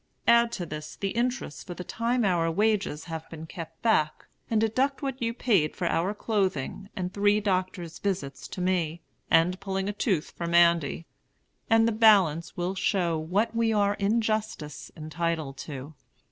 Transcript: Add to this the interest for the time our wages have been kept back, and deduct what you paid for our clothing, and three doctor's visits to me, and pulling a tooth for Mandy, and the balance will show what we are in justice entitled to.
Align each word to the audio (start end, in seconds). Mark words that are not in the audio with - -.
Add 0.25 0.51
to 0.53 0.65
this 0.65 0.95
the 0.95 1.09
interest 1.11 1.67
for 1.67 1.75
the 1.75 1.83
time 1.83 2.25
our 2.25 2.49
wages 2.51 3.03
have 3.03 3.29
been 3.29 3.45
kept 3.45 3.83
back, 3.83 4.25
and 4.49 4.59
deduct 4.59 5.03
what 5.03 5.21
you 5.21 5.31
paid 5.31 5.75
for 5.75 5.85
our 5.85 6.15
clothing, 6.15 6.89
and 6.95 7.13
three 7.13 7.39
doctor's 7.39 7.99
visits 7.99 8.47
to 8.47 8.61
me, 8.61 9.03
and 9.29 9.59
pulling 9.59 9.87
a 9.87 9.93
tooth 9.93 10.31
for 10.31 10.47
Mandy, 10.47 11.05
and 11.69 11.87
the 11.87 11.91
balance 11.91 12.57
will 12.57 12.73
show 12.73 13.15
what 13.15 13.53
we 13.55 13.71
are 13.71 13.93
in 13.93 14.21
justice 14.21 14.91
entitled 14.97 15.57
to. 15.57 15.93